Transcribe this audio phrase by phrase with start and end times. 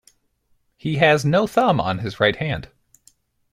[0.77, 2.71] He has no thumb on his right hand.